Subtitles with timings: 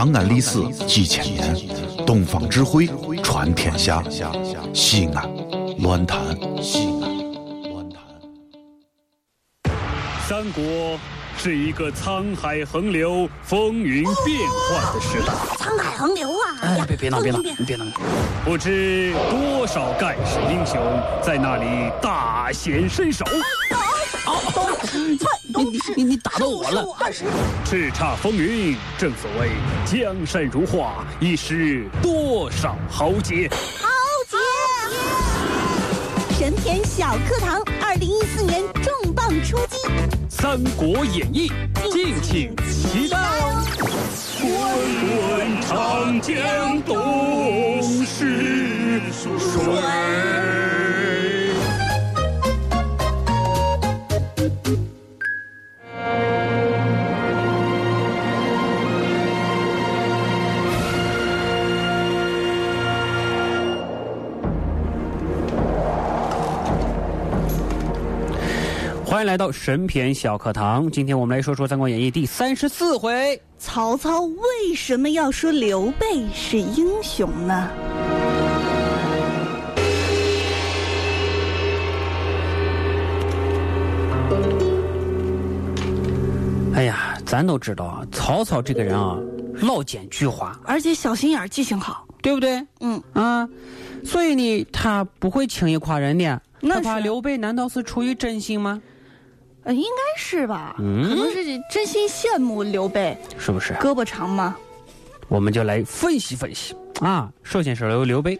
[0.00, 1.54] 长安历史几千年，
[2.06, 2.88] 东方智慧
[3.22, 4.02] 传天下。
[4.72, 5.30] 西安，
[5.80, 6.18] 乱谈
[6.62, 8.00] 西安，乱谈。
[10.26, 10.98] 三国
[11.36, 15.34] 是一个沧海横流、风云变幻的时代。
[15.58, 16.56] 沧海横流啊！
[16.62, 17.84] 哎，别别闹，别闹，别你别闹！
[18.42, 20.80] 不知多少盖世英雄
[21.22, 23.22] 在那里大显身手，
[25.56, 26.96] 你你你你打到我了！
[27.00, 27.24] 二十，
[27.64, 28.76] 叱咤风云。
[28.96, 29.50] 正所谓
[29.84, 33.50] 江山如画，一时多少豪杰。
[33.80, 33.88] 豪
[34.28, 34.36] 杰！
[36.38, 39.76] 神篇小课堂，二零一四年重磅出击，
[40.28, 41.50] 《三国演义》，
[41.92, 43.66] 敬请期待哦！
[44.40, 44.48] 滚
[45.10, 50.69] 滚长江东逝水。
[69.10, 70.88] 欢迎来到神篇小课堂。
[70.88, 73.42] 今天我们来说说《三国演义》第三十四回。
[73.58, 77.68] 曹操为什么要说刘备是英雄呢？
[86.72, 89.18] 哎呀，咱都知道啊，曹操这个人啊，
[89.60, 92.06] 老奸巨猾，而且小心眼儿，记性好。
[92.22, 92.64] 对不对？
[92.80, 93.48] 嗯，啊，
[94.04, 96.40] 所以呢，他不会轻易夸人的。
[96.60, 98.80] 那他怕刘备难道是出于真心吗？
[99.70, 100.74] 呃，应该是吧？
[100.80, 103.72] 嗯可能是真心羡慕刘备，是不是？
[103.74, 104.56] 胳膊长嘛。
[105.28, 107.32] 我们就来分析分析啊。
[107.44, 108.36] 首先是刘刘备，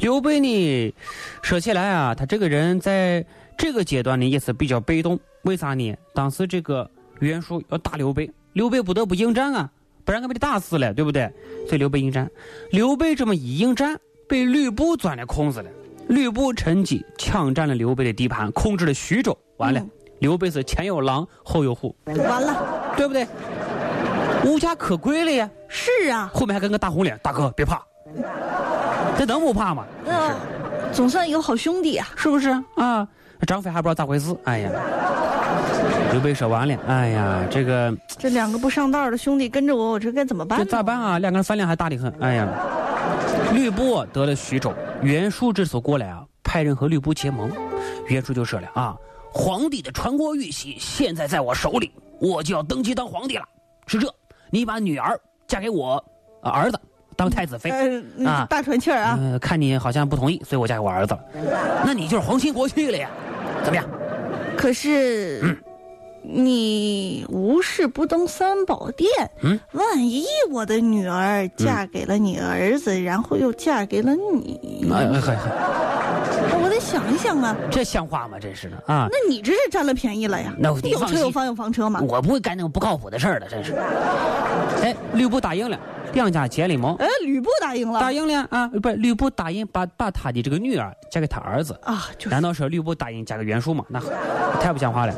[0.00, 0.94] 刘备呢，
[1.42, 3.24] 说起来啊，他这个人在
[3.56, 5.18] 这个阶段呢也是比较被动。
[5.44, 5.96] 为啥呢？
[6.14, 6.90] 当时这个
[7.20, 9.70] 袁术要打刘备，刘备不得不应战啊，
[10.04, 11.32] 不然他被他打死了，对不对？
[11.66, 12.30] 所以刘备应战。
[12.70, 15.70] 刘备这么一应战，被吕布钻了空子了。
[16.08, 19.34] 吕布趁机抢占了刘备的地盘，控制了徐州。
[19.56, 23.26] 完了，嗯刘备是前有狼，后有虎，完了，对不对？
[24.44, 25.48] 无家可归了呀。
[25.68, 27.82] 是啊，后面还跟个大红脸，大哥别怕，
[29.18, 29.84] 这能不怕吗？
[30.06, 30.34] 呃，
[30.92, 32.06] 总算有好兄弟啊。
[32.16, 33.06] 是不是啊？
[33.46, 34.70] 张飞还不知道咋回事，哎呀，
[36.12, 40.64] 刘备说完了，哎呀，这个这两个不上道的兄弟跟着我，我这该怎么办这？
[40.64, 41.18] 咋办啊？
[41.18, 42.48] 两个人饭量还大得很，哎呀，
[43.52, 44.72] 吕布得了徐州，
[45.02, 47.50] 袁术这次过来啊，派人和吕布结盟，
[48.06, 48.96] 袁术就说了啊，
[49.32, 53.44] 皇帝的传国玉玺现在在我手里，我就要登基当皇帝了。
[53.86, 54.12] 是这，
[54.50, 56.02] 你把女儿嫁给我、
[56.42, 56.78] 呃儿子
[57.16, 57.70] 当太子妃。
[58.24, 59.18] 啊大喘气儿啊。
[59.20, 61.20] 呃，看你好像不同意，所以我嫁给我儿子了。
[61.84, 63.10] 那你就是皇亲国戚了呀？
[63.64, 63.84] 怎么样？
[64.56, 65.56] 可是，嗯
[66.28, 69.08] 你无事不登三宝殿。
[69.42, 75.95] 嗯，万一我的女儿嫁给了你儿子，然后又嫁给了你，哎哎嗨，我
[76.76, 77.56] 得想一想啊。
[77.70, 78.38] 这像话吗？
[78.38, 79.08] 真是的啊！
[79.10, 80.54] 那你这是占了便宜了呀？
[80.58, 82.02] 那你有车有房有房车吗。
[82.06, 83.72] 我不会干那种不靠谱的事儿的，真是。
[84.82, 85.78] 哎，吕布答应了，
[86.12, 87.98] 两家结了盟，哎，吕布答应了。
[87.98, 88.68] 答应了啊！
[88.68, 91.78] 不是吕布答应把把他的这个女儿嫁给他儿子。
[91.82, 93.84] 啊，就是难道说吕布答应嫁给袁术吗？
[93.88, 93.98] 那
[94.60, 95.14] 太不像话了，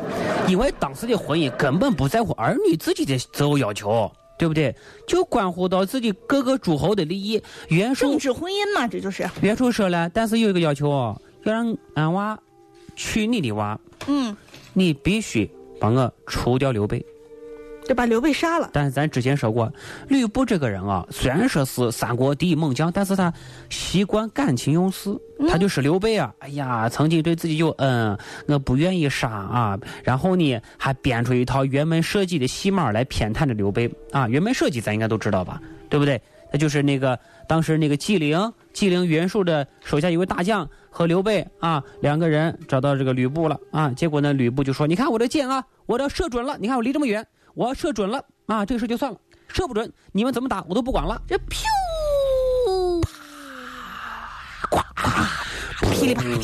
[0.47, 4.75] 因为当时的婚姻根本不在乎儿女自己的择偶要求，对不对？
[5.07, 7.43] 就关乎到自己各个诸侯的利益。
[7.69, 9.29] 袁术政治婚姻嘛，这就是。
[9.41, 12.39] 袁术说了，但是有一个要求哦，要让俺娃
[12.97, 14.37] 娶你的娃，嗯，
[14.73, 15.51] 你必须
[15.81, 17.05] 帮我除掉刘备。
[17.87, 18.69] 就把刘备杀了。
[18.71, 19.73] 但是咱之前说过，
[20.09, 23.33] 吕布这个人啊，虽然说是三国第一猛将，但是他
[23.71, 25.17] 习惯感情用事。
[25.49, 34.27] 他就是刘备啊，哎呀，曾经对自己有恩，我不愿意杀啊，然后呢，还编出一套辕门射戟的戏码来偏袒着刘备啊。
[34.27, 35.59] 辕门射戟咱应该都知道吧，
[35.89, 36.21] 对不对？
[36.53, 51.23] 那就是那个当时那个纪灵，纪灵袁术的手下一位大将和刘备啊两个人找到这个吕布了啊，结果呢，吕布就说：“你看我这箭啊，我这射准了，你看我离这么远。”我要射准了啊，这个事就算了；射不准，你们怎么打我都不管了。
[51.29, 51.63] 这噗，
[54.73, 55.29] 噼里啪啦
[55.93, 56.39] 噼里啪啦。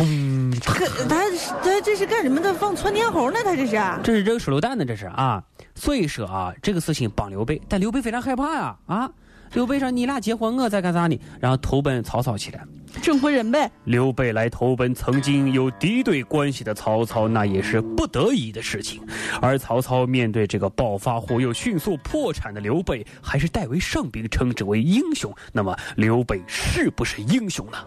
[0.00, 1.28] 嗯，这他
[1.60, 2.54] 他这是干什么的？
[2.54, 3.40] 放窜天猴呢？
[3.42, 3.80] 他这是？
[4.04, 5.42] 这是扔手榴弹呢，这是啊。
[5.74, 9.10] 所以说啊，这个事情绑刘备，但刘备非常害怕呀啊。
[9.52, 12.60] 刘备说：“你俩结婚，我在干啥呢？”然后投奔曹操去了。
[13.02, 13.70] 证婚人呗。
[13.84, 19.00] 刘备来投奔曾经有敌对关系的曹操，那也是不得已的事情。
[19.40, 25.32] 而曹操面对这个暴发户又迅速破产的刘备，还是代为上宾，称之为英雄。
[25.52, 27.78] 那么刘备是不是英雄呢？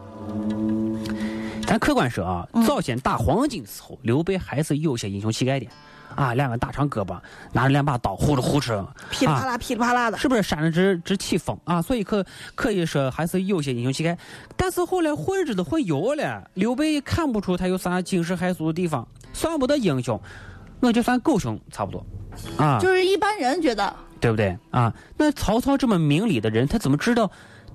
[1.66, 5.66] 咱客观说啊，早先打黄巾的时候，刘备还是有些英雄气概的。
[6.16, 7.18] 啊，两个大长胳膊，
[7.52, 10.18] 拿着两把刀，呼哧呼哧，噼里啪啦，噼里啪啦的。
[10.18, 11.82] 是不是扇着直直起风啊？
[11.82, 12.26] 所以可
[12.56, 14.18] 可以说还是有些英雄气概。
[14.56, 20.20] 但是后来混日子混油了，刘备看不出他有啥惊世骇俗的地方，算不得英雄，
[20.80, 22.06] 我就算狗熊差不多，
[22.58, 24.94] 啊，就是一般人觉得，对不对啊？
[25.18, 27.32] 那曹操这么明理的人，他怎么知道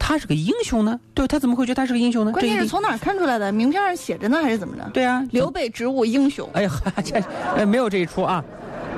[0.06, 1.00] 他是个英雄呢？
[1.14, 2.30] 对他怎么会觉得他是个英雄呢？
[2.30, 3.50] 关键是从哪儿看出来的？
[3.50, 4.88] 名片上写着呢，还是怎么着？
[4.94, 6.48] 对啊，刘备职务英雄。
[6.52, 6.70] 哎呀，
[7.04, 7.20] 这
[7.56, 8.44] 哎没有这一出啊！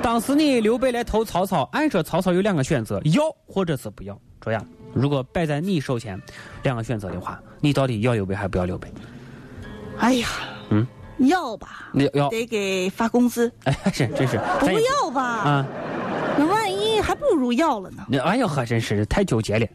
[0.03, 4.15] 当时呢，刘备来投曹操，按说曹操有两个选择，要或者是不要。
[4.39, 4.63] 这样，
[4.93, 6.21] 如果摆在你手前
[6.61, 8.87] 两个选择的话，你到底要刘备还是不要刘备？
[9.97, 10.27] 哎呀，
[10.69, 10.85] 嗯，
[11.17, 15.65] 要吧，要要，得给发工资；哎，是真是，不要吧，啊！
[16.37, 16.68] 那万一
[17.09, 18.05] 还不如要了呢？
[18.07, 19.67] 那哎呀呵，真是太纠结了。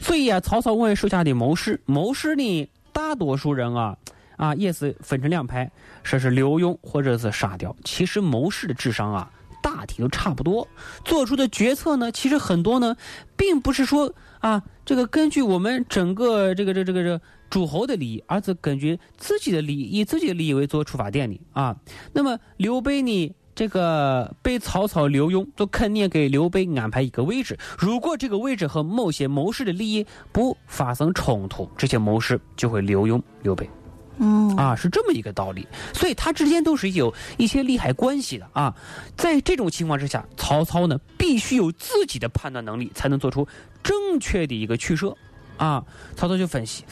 [0.00, 3.96] 所以啊，曹操问手下的谋士，谋士呢，大多数人啊
[4.36, 5.70] 啊也是分成两派，
[6.02, 7.76] 说是留用或者是杀掉。
[7.84, 9.30] 其实谋士的智商啊，
[9.62, 10.66] 大体都差不多，
[11.04, 12.96] 做出的决策呢，其实很多呢，
[13.36, 21.76] 并不是说啊这个根据我们整个这个这个这个这个诸侯的利益，而是根据自己的利益，以自己的利益为做出发点的啊。
[22.12, 23.32] 那么刘备呢？
[23.60, 27.58] 这个被曹操留用，都肯定给刘备安排一个位置。
[27.78, 33.68] 如果这个位置和某些谋士的利益不发生冲突，这些谋士就会留用刘备。
[34.16, 35.68] 嗯，啊，是这么一个道理。
[35.92, 38.74] 所以他之间都是有一些利害关系的啊。
[39.14, 43.46] 在这种情况之下，曹操呢必须有自己的判断能力，才能做出
[43.82, 45.14] 正确的一个取舍。
[45.58, 45.84] 啊，
[46.16, 46.82] 曹操就分析，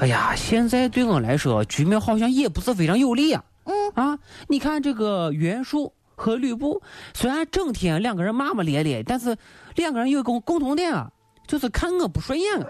[0.00, 3.44] 哎呀，现在对我来说，局面好像也不是非常有利啊。
[3.70, 4.18] 嗯啊，
[4.48, 6.82] 你看这个袁术和吕布，
[7.14, 9.36] 虽然整天两个人骂骂咧咧，但是
[9.76, 11.10] 两个人有一个共共同点啊，
[11.46, 12.66] 就是看我不顺眼啊。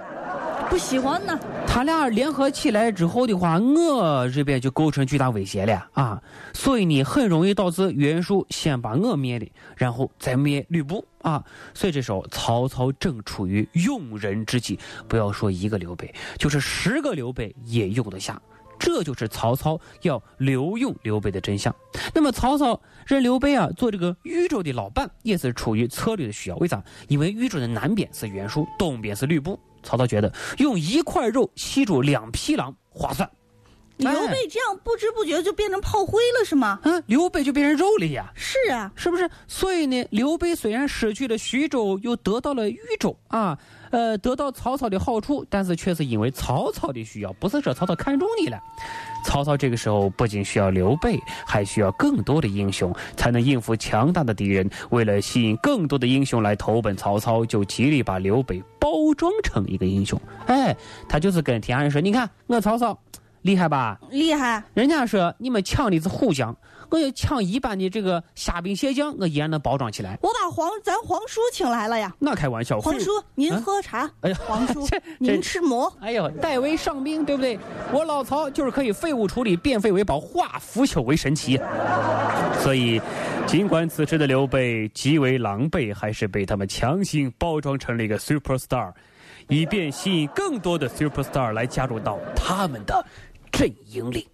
[0.68, 1.40] 不喜欢呢。
[1.66, 6.20] 他俩联合起来之后的话，我这边就构成巨大威胁了啊！
[6.52, 9.46] 所以呢，很容易导致袁术先把我灭了，
[9.76, 11.42] 然后再灭吕布啊！
[11.72, 18.40] 所以这时候曹操正处于用人之际，不要说一个刘备，就是十个刘备也用得下。
[18.78, 21.74] 这就是曹操要留用刘备的真相。
[22.14, 26.56] 那么曹操认刘备啊做这个豫州的老伴，也是出于策略的需要。
[26.56, 26.82] 为啥？
[27.08, 29.58] 因为豫州的南边是袁术，东边是吕布。
[29.82, 33.28] 曹操觉得用一块肉吸住两匹狼划算。
[33.96, 36.78] 刘备这样不知不觉就变成炮灰了，是吗？
[36.84, 38.32] 嗯，刘备就变成肉了呀。
[38.36, 39.28] 是啊，是不是？
[39.48, 43.58] 所以呢，刘备虽然失去了徐州，又得到了豫州啊，
[43.90, 48.58] 呃，得到曹操的好处，但是却是因为曹操的需要，不是说曹操看中你了。
[49.24, 54.68] 曹操这个时候不仅需要刘备，还需要更多的英雄，才能应付强大的敌人。
[54.90, 60.20] 为了吸引更多的英雄来投奔曹操，就极力把刘备包装成一个英雄。
[60.46, 60.76] 哎，
[61.08, 62.98] 他就是跟天下人说：“你看我曹操
[63.42, 63.98] 厉害吧？
[64.10, 64.62] 厉害。
[64.74, 66.54] 人家说你们抢的是虎将，
[66.90, 70.18] 我要抢一般的这个虾兵蟹将，我依然能包装起来。
[70.22, 72.12] 我把皇咱皇叔请来了呀。
[72.18, 74.86] 那开玩笑，皇叔您喝茶，哎呀，皇叔
[75.18, 75.92] 您吃馍。
[76.00, 77.58] 哎呦，代为上宾，对不对？
[77.92, 81.60] 我老曹就是可以废物处理，变废为宝，化腐朽为神奇。
[82.60, 83.00] 所以，
[83.46, 88.92] 尽管此时的刘备极为狼狈，还是被他们强行包装成了一个 super star，
[89.48, 93.04] 以便吸引更多的 super star 来加入到他们的
[93.50, 94.28] 阵营里。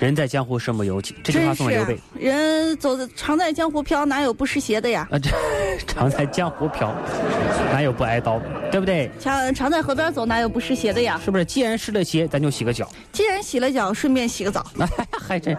[0.00, 1.98] 人在江湖身不由己，这句话送给刘备。
[2.18, 5.06] 人走在常在江湖飘，哪有不湿鞋的呀？
[5.10, 5.30] 啊，这
[5.86, 6.90] 常在江湖飘，
[7.70, 8.40] 哪有不挨刀，
[8.72, 9.10] 对不对？
[9.20, 11.20] 常常在河边走，哪有不湿鞋的呀？
[11.22, 11.44] 是不是？
[11.44, 12.88] 既然湿了鞋，咱就洗个脚。
[13.12, 14.64] 既然洗了脚，顺便洗个澡。
[14.78, 15.54] 哎呀，还真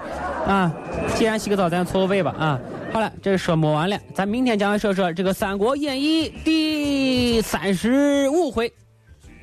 [0.47, 0.73] 啊！
[1.15, 2.59] 既然洗个澡，咱搓个背吧啊！
[2.91, 8.73] 好了，这说摸完了，咱明天将来说说这个《三国演义》第三十五回。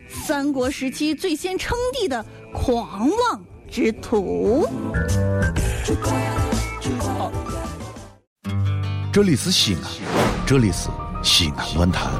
[0.08, 4.66] 三国时期最先称帝的狂妄之徒。
[9.12, 9.82] 这里是西安，
[10.46, 10.88] 这里是
[11.22, 12.10] 西安论坛。